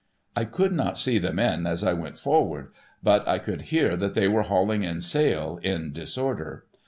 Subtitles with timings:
[0.35, 2.71] I could not see the men as I went forward,
[3.03, 6.65] but I could hear that they were hauling in sail, in disorder.